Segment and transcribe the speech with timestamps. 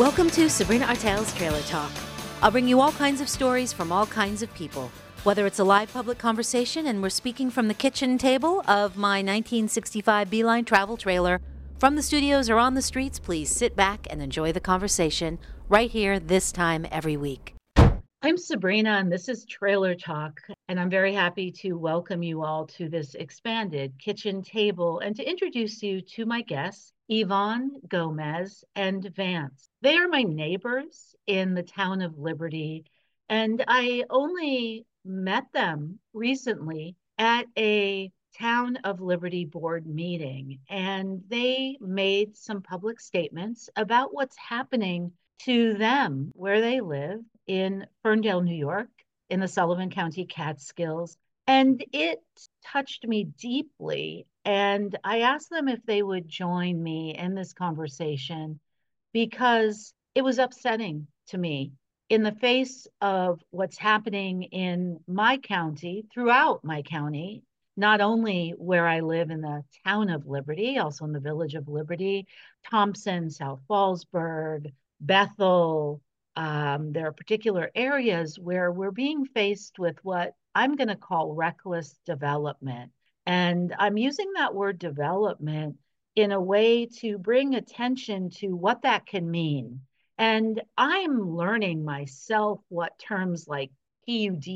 [0.00, 1.90] Welcome to Sabrina Artel's Trailer Talk.
[2.40, 4.90] I'll bring you all kinds of stories from all kinds of people.
[5.24, 9.18] Whether it's a live public conversation and we're speaking from the kitchen table of my
[9.18, 11.42] 1965 Beeline travel trailer,
[11.78, 15.38] from the studios or on the streets, please sit back and enjoy the conversation
[15.68, 17.54] right here this time every week.
[18.22, 20.40] I'm Sabrina, and this is Trailer Talk.
[20.68, 25.28] And I'm very happy to welcome you all to this expanded kitchen table and to
[25.28, 29.68] introduce you to my guests, Yvonne Gomez and Vance.
[29.82, 32.84] They are my neighbors in the town of Liberty,
[33.28, 41.76] and I only met them recently at a Town of Liberty board meeting, and they
[41.80, 48.54] made some public statements about what's happening to them where they live in Ferndale, New
[48.54, 48.88] York,
[49.28, 51.16] in the Sullivan County Catskills.
[51.50, 52.22] And it
[52.64, 54.28] touched me deeply.
[54.44, 58.60] And I asked them if they would join me in this conversation
[59.12, 61.72] because it was upsetting to me
[62.08, 67.42] in the face of what's happening in my county, throughout my county,
[67.76, 71.66] not only where I live in the town of Liberty, also in the village of
[71.66, 72.28] Liberty,
[72.70, 76.00] Thompson, South Fallsburg, Bethel,
[76.40, 81.34] um, there are particular areas where we're being faced with what I'm going to call
[81.34, 82.92] reckless development.
[83.26, 85.76] And I'm using that word development
[86.16, 89.82] in a way to bring attention to what that can mean.
[90.16, 93.70] And I'm learning myself what terms like
[94.08, 94.46] PUD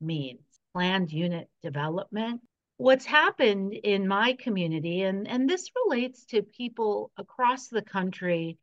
[0.00, 0.40] means
[0.72, 2.42] planned unit development.
[2.76, 8.56] What's happened in my community, and, and this relates to people across the country,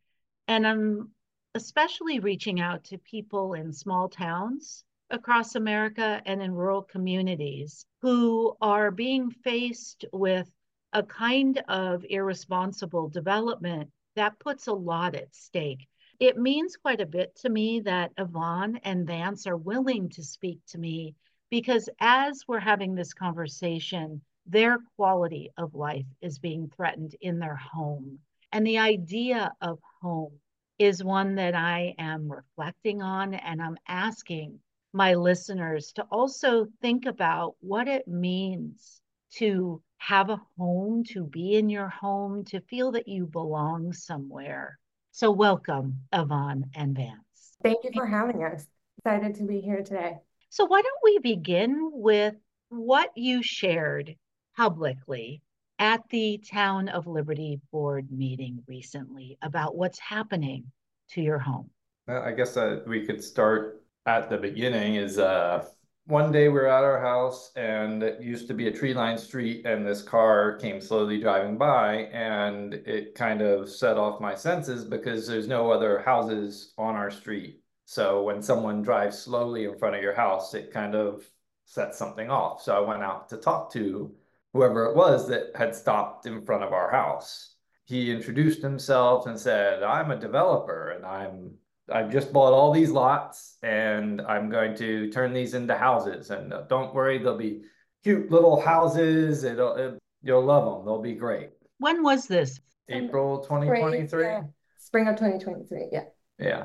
[0.48, 1.12] and I'm
[1.54, 8.56] especially reaching out to people in small towns across America and in rural communities who
[8.62, 10.50] are being faced with
[10.94, 15.88] a kind of irresponsible development that puts a lot at stake.
[16.20, 20.60] It means quite a bit to me that Yvonne and Vance are willing to speak
[20.68, 21.16] to me
[21.50, 27.56] because as we're having this conversation, their quality of life is being threatened in their
[27.56, 28.20] home.
[28.52, 30.40] And the idea of home
[30.82, 34.60] is one that I am reflecting on and I'm asking
[34.94, 39.00] my listeners to also think about what it means
[39.36, 44.80] to have a home, to be in your home, to feel that you belong somewhere.
[45.12, 47.58] So, welcome, Yvonne and Vance.
[47.62, 48.66] Thank you for having us.
[48.98, 50.18] Excited to be here today.
[50.50, 52.34] So, why don't we begin with
[52.70, 54.16] what you shared
[54.58, 55.44] publicly
[55.82, 60.64] at the Town of Liberty board meeting recently about what's happening
[61.10, 61.72] to your home?
[62.08, 65.66] I guess uh, we could start at the beginning is uh,
[66.06, 69.20] one day we are at our house and it used to be a tree lined
[69.20, 74.36] street and this car came slowly driving by and it kind of set off my
[74.36, 77.60] senses because there's no other houses on our street.
[77.86, 81.28] So when someone drives slowly in front of your house, it kind of
[81.66, 82.62] sets something off.
[82.62, 84.14] So I went out to talk to
[84.54, 87.56] whoever it was that had stopped in front of our house.
[87.86, 91.56] He introduced himself and said, I'm a developer and I'm
[91.92, 96.30] I've just bought all these lots and I'm going to turn these into houses.
[96.30, 97.64] And uh, don't worry, they'll be
[98.04, 99.44] cute little houses.
[99.44, 100.86] It'll, it, you'll love them.
[100.86, 101.50] They'll be great.
[101.80, 102.62] When was this?
[102.88, 104.08] April 2023.
[104.08, 104.44] Spring, yeah.
[104.78, 105.90] Spring of 2023.
[105.92, 106.04] Yeah.
[106.40, 106.64] Yeah.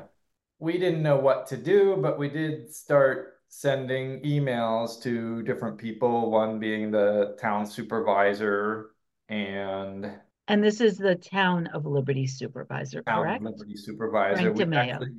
[0.59, 6.31] We didn't know what to do, but we did start sending emails to different people,
[6.31, 8.91] one being the town supervisor
[9.29, 10.11] and
[10.49, 13.43] and this is the town of Liberty supervisor, town correct?
[13.43, 14.53] Liberty supervisor.
[14.53, 15.09] Frank We actually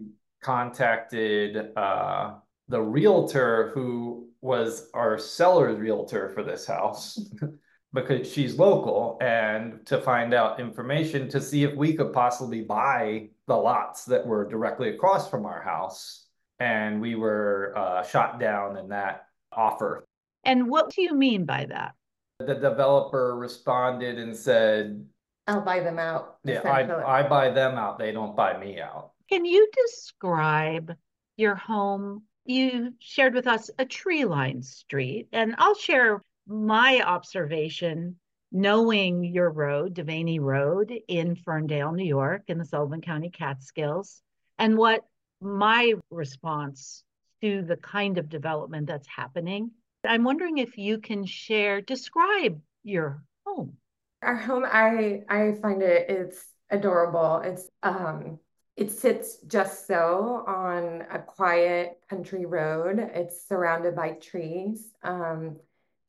[0.42, 2.34] contacted uh,
[2.68, 7.18] the realtor who was our seller's realtor for this house
[7.92, 13.28] because she's local and to find out information to see if we could possibly buy
[13.46, 16.27] the lots that were directly across from our house
[16.60, 20.04] and we were uh, shot down in that offer.
[20.44, 21.94] And what do you mean by that?
[22.38, 25.04] The developer responded and said,
[25.48, 26.36] I'll buy them out.
[26.44, 27.98] "Yeah, I I buy them out.
[27.98, 30.94] They don't buy me out." Can you describe
[31.36, 32.24] your home?
[32.44, 38.16] You shared with us a tree lined street, and I'll share my observation
[38.52, 44.22] knowing your road, Devaney Road in Ferndale, New York, in the Sullivan County Catskills,
[44.58, 45.04] and what
[45.40, 47.02] my response
[47.42, 49.70] to the kind of development that's happening.
[50.04, 53.76] I'm wondering if you can share, describe your home.
[54.22, 57.40] Our home, I I find it it's adorable.
[57.44, 58.38] It's um
[58.78, 63.00] it sits just so on a quiet country road.
[63.00, 64.88] It's surrounded by trees.
[65.02, 65.56] Um,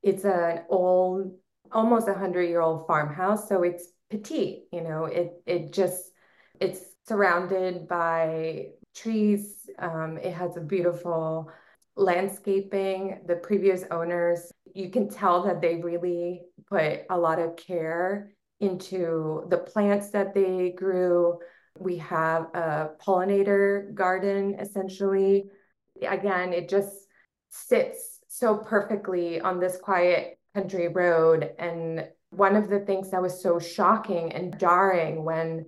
[0.03, 1.33] it's an old,
[1.71, 4.65] almost a hundred year old farmhouse, so it's petite.
[4.71, 6.11] You know, it it just
[6.59, 9.69] it's surrounded by trees.
[9.79, 11.51] Um, it has a beautiful
[11.95, 13.21] landscaping.
[13.27, 19.45] The previous owners, you can tell that they really put a lot of care into
[19.49, 21.39] the plants that they grew.
[21.77, 25.49] We have a pollinator garden essentially.
[26.01, 26.93] Again, it just
[27.49, 31.51] sits so perfectly on this quiet country road.
[31.57, 35.65] And one of the things that was so shocking and jarring when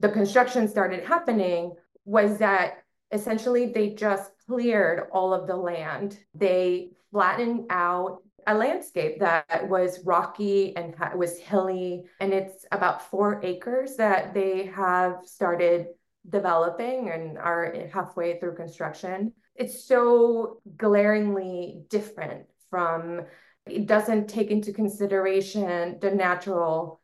[0.00, 1.72] the construction started happening
[2.06, 2.78] was that
[3.12, 6.18] essentially they just cleared all of the land.
[6.34, 12.04] They flattened out a landscape that was rocky and was hilly.
[12.20, 15.88] And it's about four acres that they have started
[16.28, 19.32] developing and are halfway through construction.
[19.56, 23.22] It's so glaringly different from,
[23.66, 27.00] it doesn't take into consideration the natural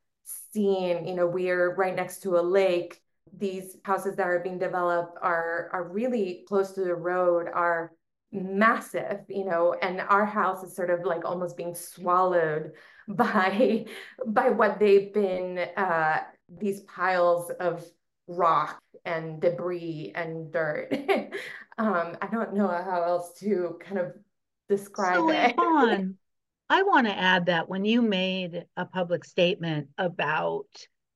[0.53, 1.07] scene.
[1.07, 3.02] You know, we're right next to a lake
[3.37, 7.93] these houses that are being developed are are really close to the road are
[8.33, 12.73] massive you know and our house is sort of like almost being swallowed
[13.09, 13.85] by
[14.27, 17.85] by what they've been uh these piles of
[18.29, 20.93] rock and debris and dirt.
[21.79, 24.13] Um i don't know how else to kind of
[24.69, 25.55] describe so, it.
[25.57, 26.19] Yvonne,
[26.69, 30.67] i want to add that when you made a public statement about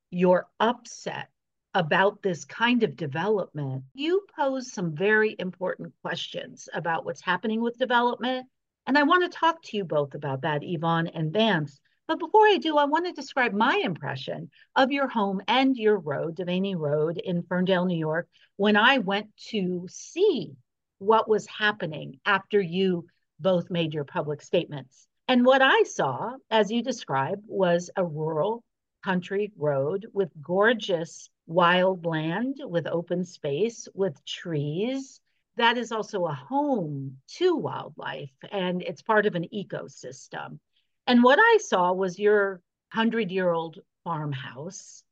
[0.09, 1.29] your upset
[1.73, 7.77] about this kind of development, you pose some very important questions about what's happening with
[7.77, 8.47] development.
[8.85, 11.79] And I want to talk to you both about that, Yvonne and Vance.
[12.07, 15.99] But before I do, I want to describe my impression of your home and your
[15.99, 20.55] road, Devaney Road in Ferndale, New York, when I went to see
[20.99, 23.05] what was happening after you
[23.39, 25.07] both made your public statements.
[25.27, 28.63] And what I saw, as you described, was a rural
[29.03, 35.19] country road with gorgeous wild land with open space, with trees.
[35.55, 40.59] That is also a home to wildlife and it's part of an ecosystem.
[41.07, 42.61] And what I saw was your
[42.93, 45.03] 100 year old farmhouse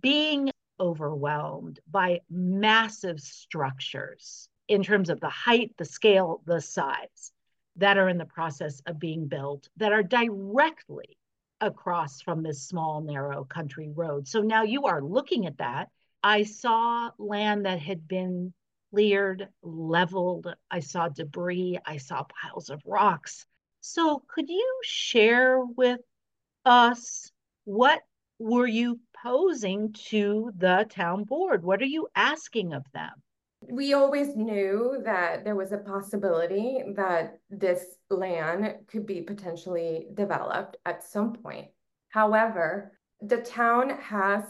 [0.00, 0.50] being
[0.80, 7.32] overwhelmed by massive structures in terms of the height, the scale, the size
[7.76, 11.16] that are in the process of being built that are directly
[11.62, 14.28] across from this small, narrow country road.
[14.28, 15.88] So now you are looking at that.
[16.22, 18.52] I saw land that had been
[18.90, 20.54] cleared, leveled.
[20.70, 21.78] I saw debris.
[21.86, 23.46] I saw piles of rocks.
[23.80, 26.00] So could you share with
[26.64, 27.30] us
[27.64, 28.00] what
[28.38, 31.62] were you posing to the town board?
[31.62, 33.12] What are you asking of them?
[33.68, 40.76] We always knew that there was a possibility that this land could be potentially developed
[40.84, 41.68] at some point.
[42.08, 44.42] However, the town has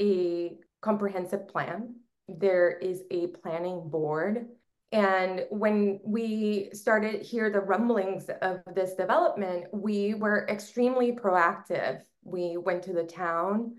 [0.00, 1.96] a comprehensive plan.
[2.28, 4.46] There is a planning board.
[4.92, 12.00] And when we started hear the rumblings of this development, we were extremely proactive.
[12.22, 13.76] We went to the town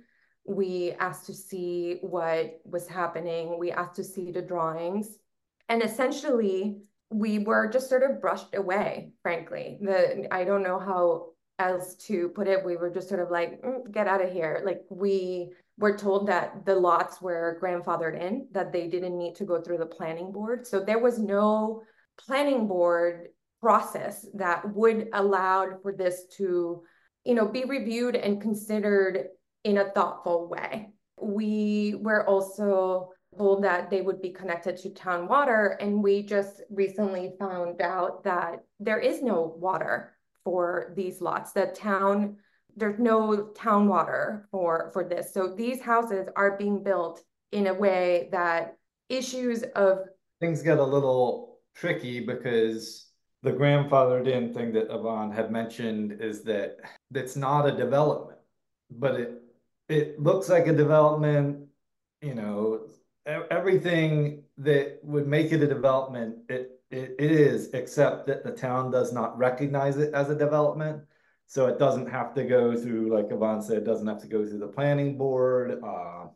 [0.50, 3.60] we asked to see what was happening.
[3.60, 5.20] We asked to see the drawings.
[5.70, 6.80] And essentially,
[7.12, 9.78] we were just sort of brushed away, frankly.
[9.80, 11.28] The I don't know how
[11.60, 12.66] else to put it.
[12.66, 14.64] We were just sort of like, mm, get out of here.
[14.66, 19.46] Like we were told that the lots were grandfathered in, that they didn't need to
[19.46, 20.66] go through the planning board.
[20.66, 21.84] So there was no
[22.26, 23.28] planning board
[23.62, 26.82] process that would allow for this to,
[27.24, 29.28] you know, be reviewed and considered
[29.64, 30.90] in a thoughtful way.
[31.22, 36.62] We were also told that they would be connected to town water, and we just
[36.70, 41.52] recently found out that there is no water for these lots.
[41.52, 42.38] The town,
[42.76, 45.34] there's no town water for, for this.
[45.34, 48.78] So these houses are being built in a way that
[49.10, 50.00] issues of
[50.40, 53.08] things get a little tricky because
[53.42, 56.78] the grandfathered in thing that Yvonne had mentioned is that
[57.14, 58.40] it's not a development,
[58.92, 59.39] but it
[59.90, 61.68] it looks like a development,
[62.22, 62.88] you know,
[63.26, 68.92] everything that would make it a development, it, it, it is, except that the town
[68.92, 71.04] does not recognize it as a development.
[71.48, 74.46] So it doesn't have to go through, like Yvonne said, it doesn't have to go
[74.46, 75.82] through the planning board.
[75.84, 76.28] Uh,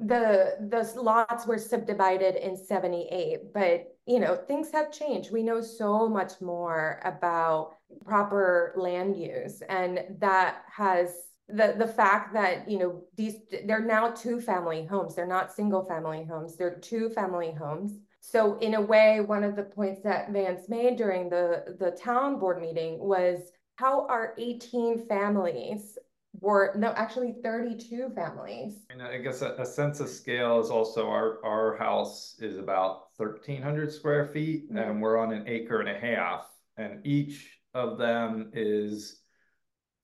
[0.00, 5.60] the the lots were subdivided in 78 but you know things have changed we know
[5.60, 12.78] so much more about proper land use and that has the the fact that you
[12.78, 17.52] know these they're now two family homes they're not single family homes they're two family
[17.52, 21.90] homes so in a way one of the points that vance made during the the
[21.92, 25.98] town board meeting was how are 18 families
[26.38, 28.84] were, no, actually thirty-two families.
[28.90, 33.08] And I guess a, a sense of scale is also our, our house is about
[33.18, 34.90] thirteen hundred square feet Mhm.
[34.90, 36.46] and we're on an acre and a half.
[36.76, 39.20] And each of them is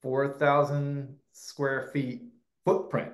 [0.03, 2.23] four thousand square feet
[2.65, 3.13] footprint.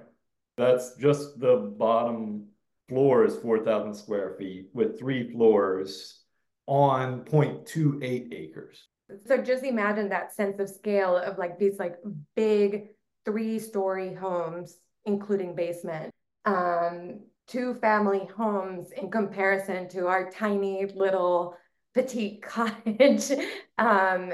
[0.57, 2.47] That's just the bottom
[2.89, 6.21] floor is four thousand square feet with three floors
[6.67, 8.87] on 0.28 acres.
[9.27, 11.97] So just imagine that sense of scale of like these like
[12.37, 12.89] big
[13.25, 16.11] three-story homes, including basement.
[16.45, 21.57] Um, two family homes in comparison to our tiny little
[21.95, 23.33] petite cottage.
[23.79, 24.33] um,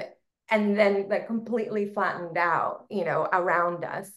[0.50, 4.10] and then like completely flattened out, you know, around us.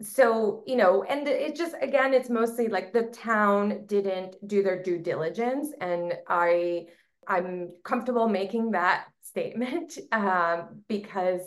[0.00, 4.82] So, you know, and it just again, it's mostly like the town didn't do their
[4.82, 5.68] due diligence.
[5.80, 6.86] And I
[7.26, 11.42] I'm comfortable making that statement um, because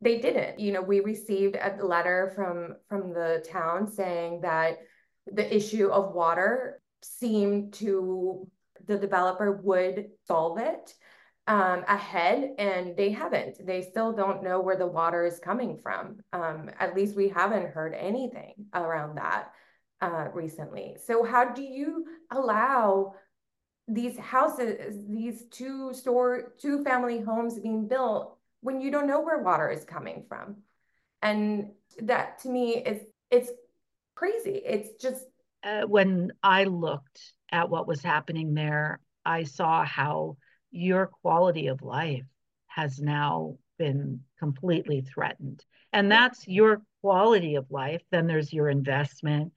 [0.00, 0.60] they didn't.
[0.60, 4.78] You know, we received a letter from from the town saying that
[5.26, 8.46] the issue of water seemed to
[8.86, 10.94] the developer would solve it
[11.46, 13.64] um, ahead, and they haven't.
[13.66, 16.18] They still don't know where the water is coming from.
[16.32, 19.52] Um, at least we haven't heard anything around that
[20.00, 20.96] uh, recently.
[21.04, 23.14] So, how do you allow
[23.86, 29.42] these houses, these two store, two family homes being built when you don't know where
[29.42, 30.56] water is coming from.
[31.22, 31.72] And
[32.02, 33.50] that to me is it's
[34.14, 34.62] crazy.
[34.64, 35.24] It's just
[35.62, 40.36] uh, when I looked at what was happening there, I saw how
[40.74, 42.26] your quality of life
[42.66, 45.64] has now been completely threatened.
[45.92, 48.02] And that's your quality of life.
[48.10, 49.52] Then there's your investment.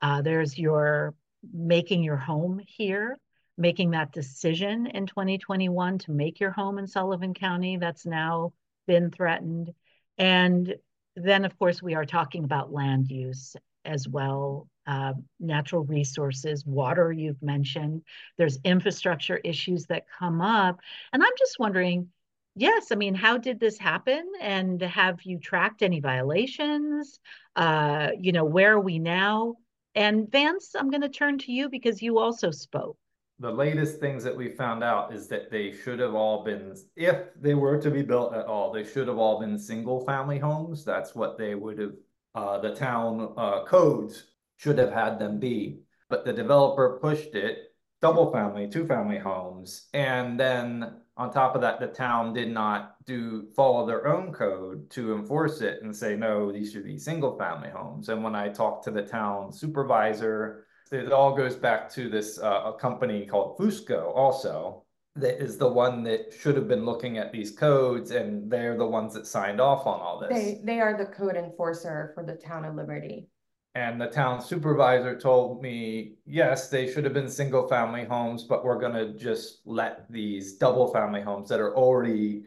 [0.00, 1.14] Uh, there's your
[1.52, 3.18] making your home here,
[3.58, 7.76] making that decision in 2021 to make your home in Sullivan County.
[7.76, 8.54] That's now
[8.86, 9.70] been threatened.
[10.16, 10.74] And
[11.14, 13.54] then, of course, we are talking about land use
[13.84, 18.02] as well, uh, natural resources, water, you've mentioned.
[18.38, 20.80] There's infrastructure issues that come up.
[21.12, 22.08] And I'm just wondering
[22.56, 24.30] yes, I mean, how did this happen?
[24.40, 27.18] And have you tracked any violations?
[27.56, 29.56] Uh, you know, where are we now?
[29.94, 32.96] And Vance, I'm going to turn to you because you also spoke.
[33.40, 37.16] The latest things that we found out is that they should have all been, if
[37.40, 40.84] they were to be built at all, they should have all been single family homes.
[40.84, 41.94] That's what they would have,
[42.34, 44.24] uh, the town, uh, codes
[44.56, 45.80] should have had them be.
[46.08, 49.88] But the developer pushed it, double family, two family homes.
[49.94, 54.90] And then on top of that, the town did not do, follow their own code
[54.90, 58.08] to enforce it and say, no, these should be single family homes.
[58.08, 62.72] And when I talked to the town supervisor, it all goes back to this, uh,
[62.74, 64.83] a company called Fusco also.
[65.16, 68.86] That is the one that should have been looking at these codes and they're the
[68.86, 70.30] ones that signed off on all this.
[70.30, 73.28] they they are the code enforcer for the town of Liberty.
[73.76, 78.64] And the town supervisor told me, yes, they should have been single family homes, but
[78.64, 82.44] we're gonna just let these double family homes that are already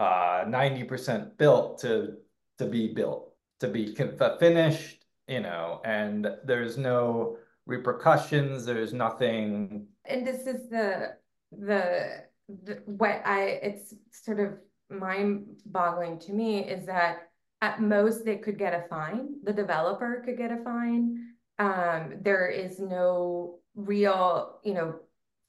[0.00, 2.14] uh ninety percent built to
[2.58, 9.86] to be built, to be con- finished, you know, and there's no repercussions, there's nothing.
[10.04, 11.16] And this is the
[11.52, 14.54] the the what I it's sort of
[14.90, 17.28] mind boggling to me is that
[17.60, 19.34] at most they could get a fine.
[19.42, 21.34] The developer could get a fine.
[21.58, 25.00] Um, there is no real, you know,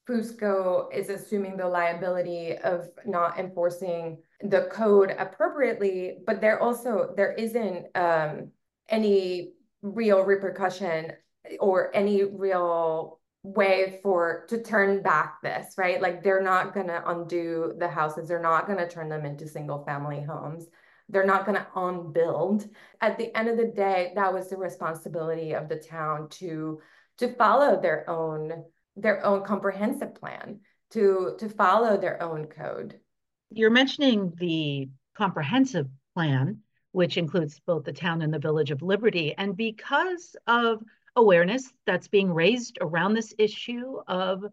[0.08, 7.32] Fusco is assuming the liability of not enforcing the code appropriately, but there also there
[7.32, 8.50] isn't um,
[8.88, 9.52] any
[9.82, 11.12] real repercussion
[11.60, 16.00] or any real way for to turn back this, right?
[16.00, 20.22] Like they're not gonna undo the houses, they're not gonna turn them into single family
[20.22, 20.66] homes.
[21.08, 22.68] They're not gonna unbuild.
[23.00, 26.80] At the end of the day, that was the responsibility of the town to
[27.18, 28.64] to follow their own
[28.96, 33.00] their own comprehensive plan, to to follow their own code.
[33.50, 36.58] You're mentioning the comprehensive plan,
[36.92, 39.34] which includes both the town and the village of Liberty.
[39.36, 40.82] And because of
[41.20, 44.44] awareness that's being raised around this issue of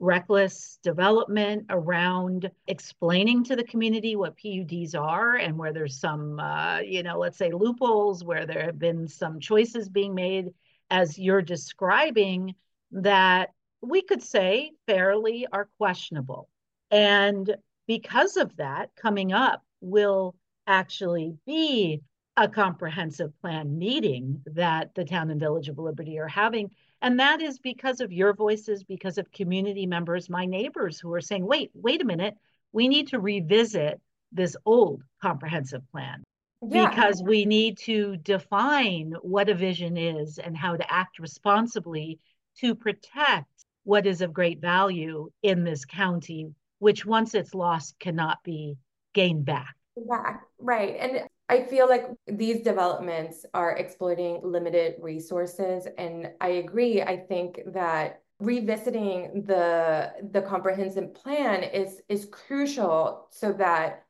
[0.00, 6.78] reckless development around explaining to the community what PUDs are and where there's some, uh,
[6.80, 10.52] you know, let's say loopholes, where there have been some choices being made,
[10.90, 12.54] as you're describing,
[12.92, 16.48] that we could say fairly are questionable.
[16.90, 17.56] And
[17.86, 22.02] because of that, coming up will actually be
[22.38, 26.70] a comprehensive plan meeting that the town and village of Liberty are having.
[27.02, 31.20] And that is because of your voices, because of community members, my neighbors who are
[31.20, 32.36] saying, wait, wait a minute,
[32.72, 36.22] we need to revisit this old comprehensive plan.
[36.60, 36.90] Yeah.
[36.90, 42.18] because we need to define what a vision is and how to act responsibly
[42.58, 43.46] to protect
[43.84, 48.76] what is of great value in this county, which once it's lost cannot be
[49.14, 49.76] gained back.
[50.08, 50.96] Back, right.
[50.98, 55.86] And I feel like these developments are exploiting limited resources.
[55.96, 57.02] And I agree.
[57.02, 64.04] I think that revisiting the the comprehensive plan is is crucial so that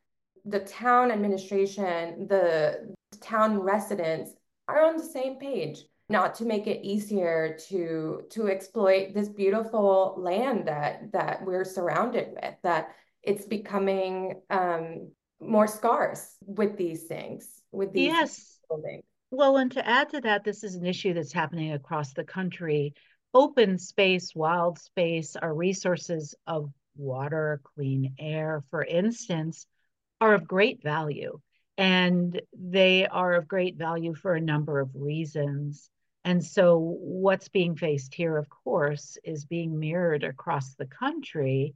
[0.45, 4.33] the town administration, the town residents
[4.66, 10.14] are on the same page, not to make it easier to to exploit this beautiful
[10.18, 17.62] land that that we're surrounded with, that it's becoming um, more scarce with these things,
[17.73, 18.61] with these Yes.
[18.68, 19.04] buildings.
[19.30, 22.95] Well, and to add to that, this is an issue that's happening across the country.
[23.35, 29.66] Open space, wild space, our resources of water, clean air, for instance,
[30.21, 31.38] are of great value.
[31.76, 35.90] And they are of great value for a number of reasons.
[36.25, 41.75] And so, what's being faced here, of course, is being mirrored across the country.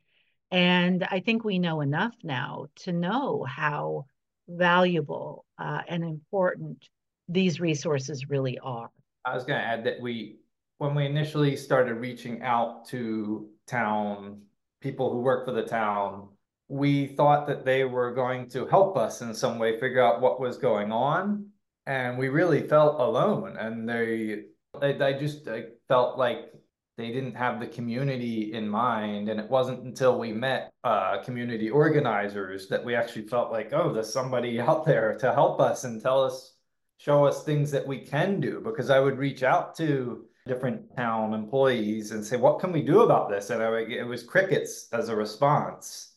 [0.52, 4.04] And I think we know enough now to know how
[4.48, 6.88] valuable uh, and important
[7.26, 8.90] these resources really are.
[9.24, 10.36] I was gonna add that we,
[10.76, 14.42] when we initially started reaching out to town,
[14.82, 16.28] people who work for the town,
[16.68, 20.38] we thought that they were going to help us in some way figure out what
[20.38, 21.46] was going on.
[21.86, 24.44] And we really felt alone and they,
[24.80, 26.52] they, I just I felt like
[27.02, 29.28] they didn't have the community in mind.
[29.28, 33.92] And it wasn't until we met uh, community organizers that we actually felt like, oh,
[33.92, 36.54] there's somebody out there to help us and tell us,
[36.98, 38.60] show us things that we can do.
[38.64, 43.00] Because I would reach out to different town employees and say, what can we do
[43.02, 43.50] about this?
[43.50, 46.10] And I, would- it was crickets as a response.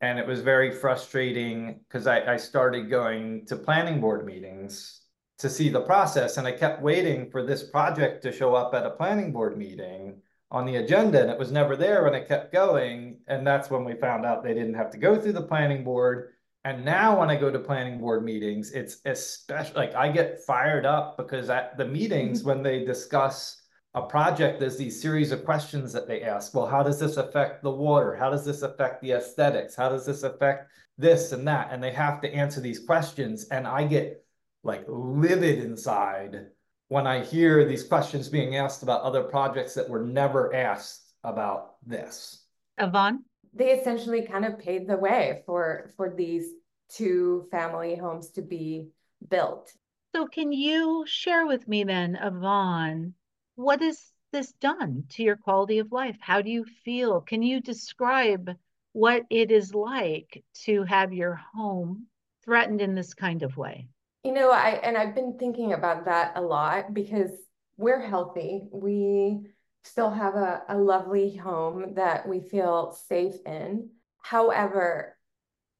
[0.00, 4.99] And it was very frustrating because I, I started going to planning board meetings
[5.40, 8.84] to see the process and I kept waiting for this project to show up at
[8.84, 10.20] a planning board meeting
[10.50, 13.18] on the agenda and it was never there and it kept going.
[13.26, 16.32] And that's when we found out they didn't have to go through the planning board.
[16.64, 20.84] And now when I go to planning board meetings, it's especially like I get fired
[20.84, 22.48] up because at the meetings, mm-hmm.
[22.48, 23.62] when they discuss
[23.94, 26.54] a project, there's these series of questions that they ask.
[26.54, 28.14] Well, how does this affect the water?
[28.14, 29.74] How does this affect the aesthetics?
[29.74, 31.68] How does this affect this and that?
[31.72, 33.48] And they have to answer these questions.
[33.48, 34.22] And I get
[34.62, 36.46] like livid inside
[36.88, 41.76] when I hear these questions being asked about other projects that were never asked about
[41.86, 42.44] this.
[42.78, 43.24] Yvonne?
[43.54, 46.52] They essentially kind of paved the way for for these
[46.88, 48.88] two family homes to be
[49.28, 49.72] built.
[50.14, 53.14] So, can you share with me then, Yvonne,
[53.54, 56.16] what has this done to your quality of life?
[56.20, 57.20] How do you feel?
[57.20, 58.50] Can you describe
[58.92, 62.06] what it is like to have your home
[62.44, 63.86] threatened in this kind of way?
[64.22, 67.30] You know, I and I've been thinking about that a lot because
[67.76, 68.68] we're healthy.
[68.70, 69.46] We
[69.82, 73.90] still have a, a lovely home that we feel safe in.
[74.22, 75.16] However,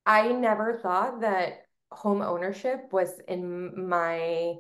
[0.07, 4.55] I never thought that home ownership was in my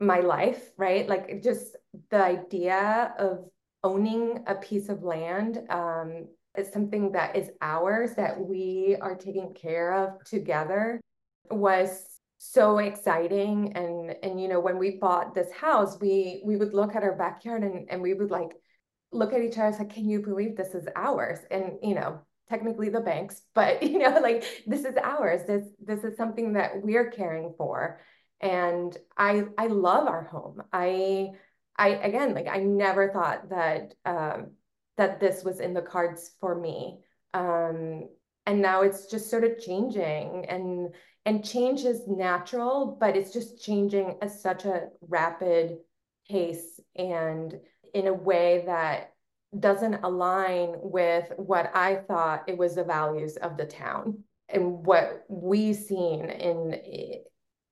[0.00, 1.08] my life, right?
[1.08, 1.76] Like just
[2.10, 3.48] the idea of
[3.84, 9.54] owning a piece of land um, is something that is ours that we are taking
[9.54, 11.00] care of together
[11.50, 12.09] was
[12.42, 13.74] so exciting.
[13.76, 17.14] And and you know when we bought this house we we would look at our
[17.14, 18.52] backyard and and we would like
[19.12, 21.38] look at each other say can you believe this is ours?
[21.50, 25.42] And you know technically the banks but you know like this is ours.
[25.46, 28.00] This this is something that we're caring for.
[28.40, 30.62] And i i love our home.
[30.72, 31.32] I
[31.76, 34.52] i again like i never thought that um
[34.96, 37.00] that this was in the cards for me.
[37.34, 38.08] Um
[38.46, 40.46] and now it's just sort of changing.
[40.46, 40.94] And
[41.26, 45.78] and change is natural, but it's just changing at such a rapid
[46.28, 47.58] pace and
[47.92, 49.12] in a way that
[49.58, 55.24] doesn't align with what I thought it was the values of the town and what
[55.28, 56.80] we've seen in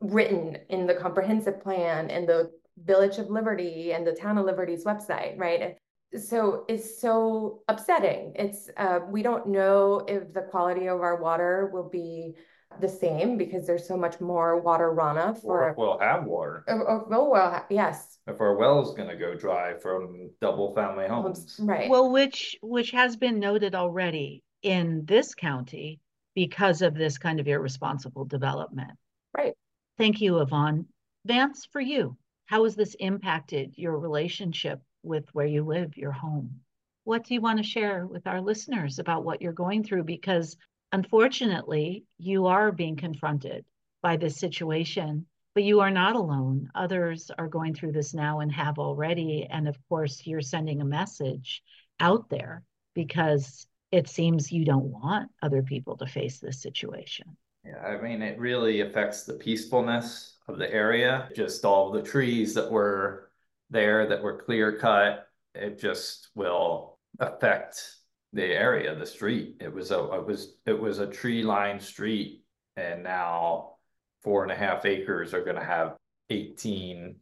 [0.00, 2.50] written in the comprehensive plan and the
[2.84, 5.76] Village of Liberty and the Town of Liberty's website, right?
[6.16, 8.32] So it's so upsetting.
[8.36, 12.34] It's uh, we don't know if the quality of our water will be
[12.80, 16.64] the same because there's so much more water runoff Or for if we'll have water,
[16.68, 21.56] oh, oh, oh, well yes if our well's gonna go dry from double family homes.
[21.60, 26.00] right Well, which which has been noted already in this county
[26.34, 28.92] because of this kind of irresponsible development.
[29.36, 29.54] right
[29.98, 30.86] Thank you, Yvonne.
[31.24, 36.60] Vance, for you, how has this impacted your relationship with where you live, your home?
[37.02, 40.04] What do you want to share with our listeners about what you're going through?
[40.04, 40.56] Because
[40.92, 43.64] unfortunately, you are being confronted
[44.02, 45.26] by this situation.
[45.54, 46.70] But you are not alone.
[46.76, 49.44] Others are going through this now and have already.
[49.50, 51.64] And of course, you're sending a message
[51.98, 52.62] out there
[52.94, 57.36] because it seems you don't want other people to face this situation.
[57.64, 61.28] Yeah, I mean, it really affects the peacefulness of the area.
[61.34, 63.30] Just all the trees that were
[63.70, 67.96] there that were clear cut, it just will affect
[68.32, 69.56] the area, the street.
[69.60, 72.42] It was a, it was, it was a tree lined street
[72.76, 73.74] and now
[74.22, 75.96] four and a half acres are gonna have
[76.30, 77.16] eighteen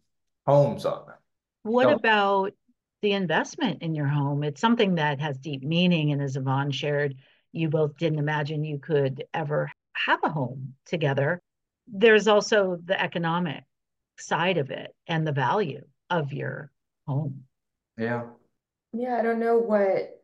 [0.47, 1.17] homes on them.
[1.63, 2.53] What So- about
[3.03, 4.43] the investment in your home?
[4.43, 7.15] It's something that has deep meaning, and as Yvonne shared,
[7.53, 11.41] you both didn't imagine you could ever have a home together.
[11.87, 13.65] There's also the economic
[14.19, 16.71] side of it and the value of your
[17.07, 17.45] home.
[17.97, 18.25] Yeah.
[18.93, 20.23] Yeah, I don't know what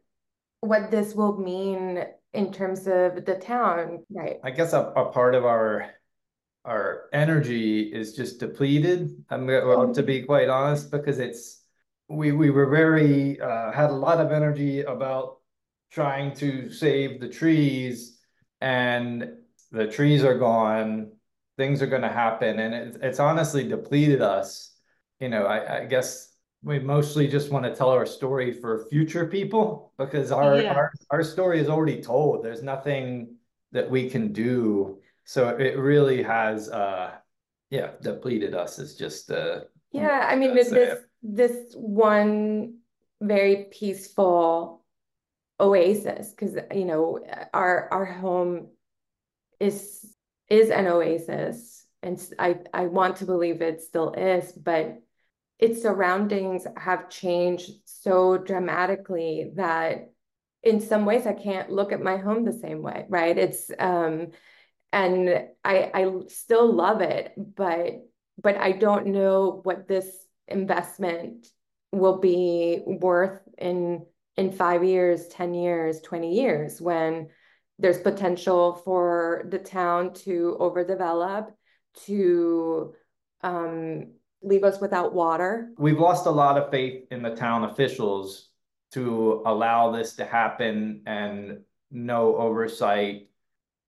[0.62, 4.36] what this will mean in terms of the town, right?
[4.42, 5.90] I guess a, a part of our
[6.64, 9.24] our energy is just depleted.
[9.28, 11.64] I'm gonna, well, to be quite honest, because it's
[12.08, 15.38] we we were very uh, had a lot of energy about
[15.90, 18.20] trying to save the trees,
[18.60, 19.32] and
[19.72, 21.10] the trees are gone.
[21.58, 24.72] Things are going to happen, and it's it's honestly depleted us.
[25.18, 26.31] You know, I, I guess
[26.62, 30.74] we mostly just want to tell our story for future people because our, Yeah.
[30.74, 32.44] our our story is already told.
[32.44, 33.36] There's nothing
[33.72, 34.98] that we can do.
[35.24, 37.12] So it really has uh
[37.70, 40.70] yeah, depleted us is just uh Yeah, I mean, this
[41.22, 42.78] this one
[43.20, 44.84] very peaceful
[45.58, 47.18] oasis, because you know,
[47.52, 48.68] our our home
[49.58, 50.14] is
[50.48, 55.00] is an oasis, and i i want to believe it still is, but
[55.62, 60.10] its surroundings have changed so dramatically that
[60.64, 63.38] in some ways I can't look at my home the same way, right?
[63.38, 64.32] It's um
[64.92, 67.92] and I I still love it, but
[68.42, 70.08] but I don't know what this
[70.48, 71.46] investment
[71.92, 74.04] will be worth in
[74.36, 77.28] in five years, 10 years, 20 years when
[77.78, 81.52] there's potential for the town to overdevelop,
[82.06, 82.94] to
[83.42, 84.12] um,
[84.42, 85.70] leave us without water.
[85.78, 88.48] we've lost a lot of faith in the town officials
[88.92, 93.28] to allow this to happen and no oversight.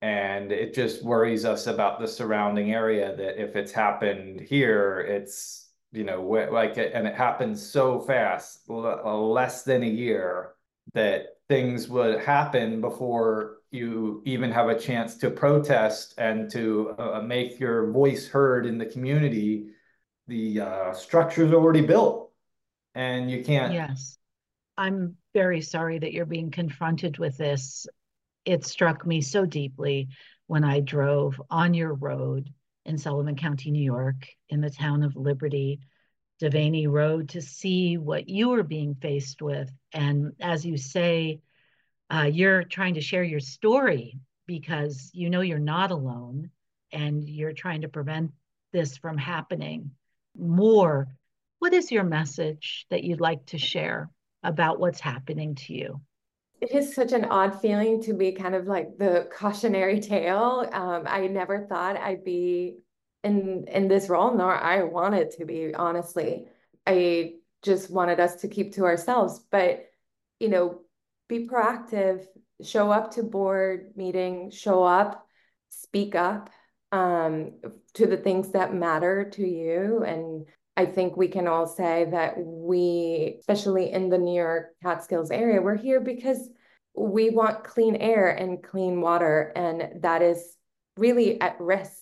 [0.01, 5.69] And it just worries us about the surrounding area that if it's happened here, it's,
[5.93, 10.55] you know, like, and it happens so fast, l- less than a year,
[10.93, 17.21] that things would happen before you even have a chance to protest and to uh,
[17.23, 19.69] make your voice heard in the community
[20.27, 22.31] the uh, structure's already built
[22.95, 24.19] and you can't Yes.
[24.77, 27.87] I'm very sorry that you're being confronted with this.
[28.45, 30.09] It struck me so deeply
[30.47, 32.53] when I drove on your road
[32.85, 35.81] in Sullivan County, New York, in the town of Liberty,
[36.43, 39.71] Devaney Road, to see what you were being faced with.
[39.93, 41.41] And as you say,
[42.11, 46.51] uh, you're trying to share your story because you know you're not alone
[46.93, 48.33] and you're trying to prevent
[48.73, 49.93] this from happening
[50.39, 51.09] more.
[51.59, 54.11] What is your message that you'd like to share
[54.43, 56.01] about what's happening to you?
[56.61, 60.69] It is such an odd feeling to be kind of like the cautionary tale.
[60.73, 62.79] Um, I never thought I'd be
[63.23, 66.47] in in this role, nor I wanted to be, honestly.
[66.87, 69.87] I just wanted us to keep to ourselves, but
[70.39, 70.81] you know,
[71.29, 72.25] be proactive,
[72.63, 75.27] show up to board meeting, show up,
[75.71, 76.51] speak up
[76.95, 77.51] um,
[77.95, 80.05] to the things that matter to you.
[80.07, 85.33] And I think we can all say that we, especially in the New York Catskills
[85.33, 86.49] area, we're here because
[86.97, 89.53] we want clean air and clean water.
[89.57, 90.57] And that is
[90.97, 92.01] really at risk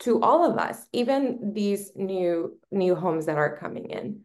[0.00, 4.20] to all of us, even these new new homes that are coming in.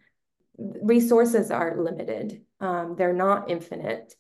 [0.60, 2.43] Resources are limited.
[2.60, 4.13] Um, they're not infinite.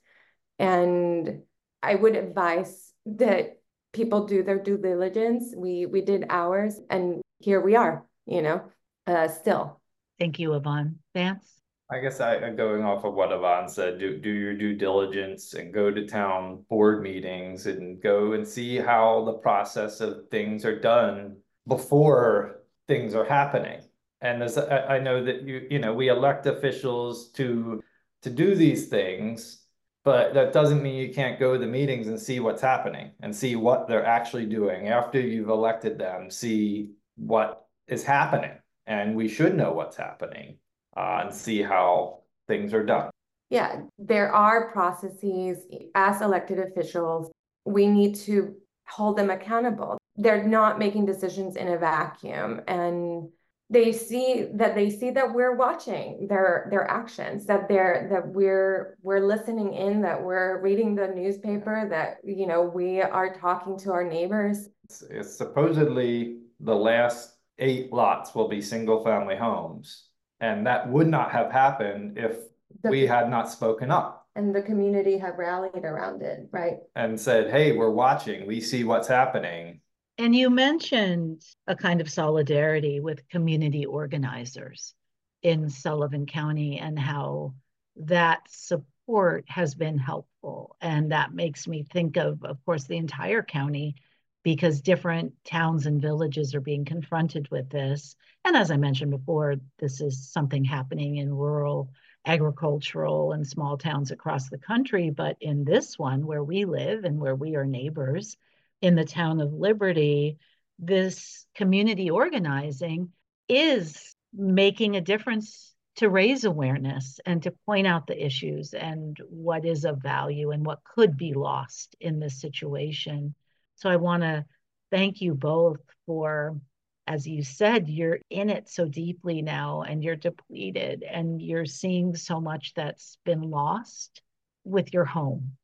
[0.57, 1.43] And
[1.83, 3.59] I would advise that
[3.93, 5.53] people do their due diligence.
[5.55, 8.63] We we did ours and here we are, you know,
[9.07, 9.79] uh still.
[10.19, 10.99] Thank you, Yvonne.
[11.13, 11.61] Vance?
[11.91, 15.53] I guess I, I- going off of what Yvonne said, do, do your due diligence
[15.53, 20.65] and go to town board meetings and go and see how the process of things
[20.65, 23.81] are done before things are happening.
[24.21, 27.81] And as I, I know that you, you know, we elect officials to,
[28.21, 29.62] to do these things.
[30.03, 33.33] But that doesn't mean you can't go to the meetings and see what's happening and
[33.33, 38.57] see what they're actually doing after you've elected them, see what is happening.
[38.85, 40.57] And we should know what's happening
[40.97, 43.09] uh, and see how things are done.
[43.49, 45.59] Yeah, there are processes
[45.95, 47.31] as elected officials.
[47.65, 48.55] We need to
[48.87, 49.97] hold them accountable.
[50.17, 53.29] they're not making decisions in a vacuum and
[53.73, 58.97] they see that they see that we're watching their their actions that they're that we're
[59.01, 63.91] we're listening in that we're reading the newspaper that you know we are talking to
[63.91, 70.07] our neighbors It's, it's supposedly the last eight lots will be single family homes.
[70.39, 72.37] And that would not have happened if
[72.83, 77.19] The- we had not spoken up and the community have rallied around it right and
[77.19, 79.79] said, hey, we're watching, we see what's happening.
[80.17, 84.93] And you mentioned a kind of solidarity with community organizers
[85.41, 87.55] in Sullivan County and how
[87.95, 90.77] that support has been helpful.
[90.81, 93.95] And that makes me think of, of course, the entire county
[94.43, 98.15] because different towns and villages are being confronted with this.
[98.45, 101.89] And as I mentioned before, this is something happening in rural
[102.25, 105.09] agricultural and small towns across the country.
[105.09, 108.37] But in this one, where we live and where we are neighbors,
[108.83, 110.37] in the town of Liberty,
[110.77, 113.13] this community organizing
[113.47, 119.63] is making a difference to raise awareness and to point out the issues and what
[119.63, 123.33] is of value and what could be lost in this situation.
[123.77, 124.43] So I want to
[124.91, 126.59] thank you both for,
[127.07, 132.17] as you said, you're in it so deeply now and you're depleted and you're seeing
[132.17, 134.21] so much that's been lost
[134.65, 135.55] with your home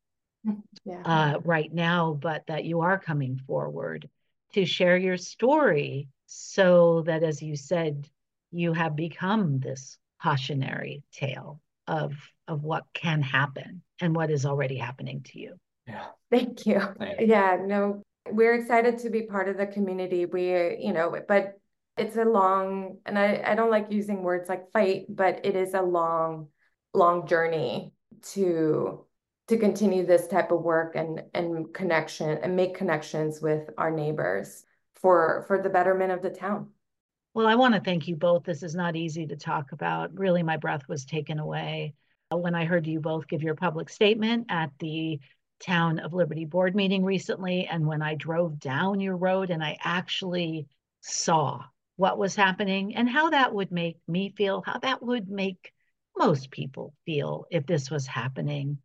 [0.85, 4.09] yeah uh, right now, but that you are coming forward
[4.53, 8.07] to share your story so that, as you said,
[8.51, 12.13] you have become this cautionary tale of
[12.47, 15.55] of what can happen and what is already happening to you.
[15.87, 16.05] Yeah.
[16.31, 16.81] Thank you.
[16.97, 17.27] Thank you.
[17.27, 20.25] Yeah, no, we're excited to be part of the community.
[20.25, 21.59] We, you know, but
[21.97, 25.73] it's a long, and I, I don't like using words like fight, but it is
[25.73, 26.47] a long,
[26.93, 27.93] long journey
[28.33, 29.05] to
[29.49, 34.63] to continue this type of work and and connection and make connections with our neighbors
[35.01, 36.69] for for the betterment of the town.
[37.33, 38.43] Well, I want to thank you both.
[38.43, 40.17] This is not easy to talk about.
[40.17, 41.95] Really, my breath was taken away
[42.31, 45.19] uh, when I heard you both give your public statement at the
[45.59, 47.65] Town of Liberty board meeting recently.
[47.65, 50.67] And when I drove down your road and I actually
[51.01, 51.63] saw
[51.97, 55.73] what was happening and how that would make me feel, how that would make
[56.17, 58.79] most people feel if this was happening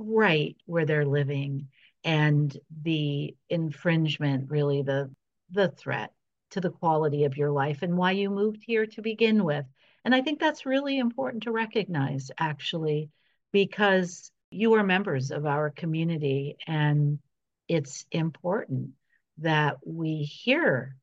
[0.00, 1.68] right where they're living
[2.04, 5.10] and the infringement, really the
[5.50, 6.12] the threat
[6.50, 9.66] to the quality of your life and why you moved here to begin with.
[10.04, 13.10] And I think that's really important to recognize, actually,
[13.52, 16.56] because you are members of our community.
[16.66, 17.18] And
[17.68, 18.90] it's important
[19.38, 20.96] that we hear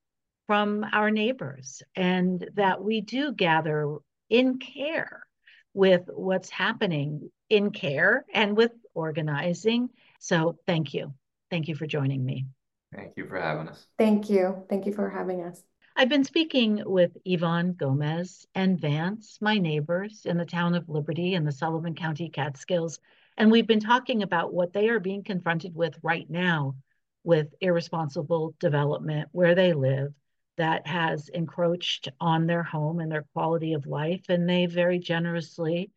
[0.47, 3.97] from our neighbors and that we do gather
[4.29, 5.25] in care
[5.73, 9.89] with what's happening in care and with organizing.
[10.19, 11.13] So thank you.
[11.49, 12.47] Thank you for joining me.
[12.93, 13.87] Thank you for having us.
[13.97, 14.65] Thank you.
[14.69, 15.63] Thank you for having us.
[15.95, 21.33] I've been speaking with Yvonne Gomez and Vance, my neighbors in the town of Liberty
[21.33, 22.99] in the Sullivan County Catskills,
[23.37, 26.75] and we've been talking about what they are being confronted with right now
[27.23, 30.13] with irresponsible development where they live
[30.57, 34.25] that has encroached on their home and their quality of life.
[34.29, 35.91] And they very generously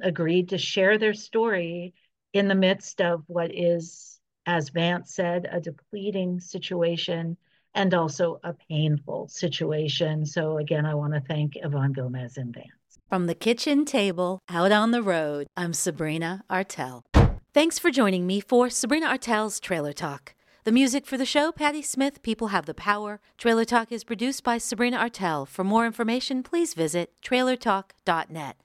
[0.00, 1.94] agreed to share their story
[2.34, 7.36] in the midst of what is, as Vance said, a depleting situation
[7.74, 10.26] and also a painful situation.
[10.26, 12.68] So, again, I want to thank Yvonne Gomez and Vance.
[13.08, 17.04] From the kitchen table out on the road, I'm Sabrina Artel.
[17.52, 20.34] Thanks for joining me for Sabrina Artel's Trailer Talk.
[20.64, 23.20] The music for the show, Patti Smith, People Have the Power.
[23.38, 25.46] Trailer Talk is produced by Sabrina Artel.
[25.46, 28.56] For more information, please visit trailertalk.net.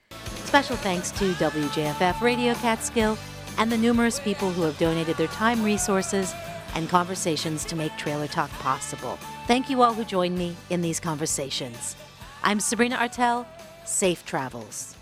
[0.45, 3.17] Special thanks to WJFF Radio Catskill
[3.59, 6.33] and the numerous people who have donated their time, resources,
[6.75, 9.19] and conversations to make Trailer Talk possible.
[9.45, 11.95] Thank you all who joined me in these conversations.
[12.41, 13.45] I'm Sabrina Artel.
[13.85, 14.95] Safe travels.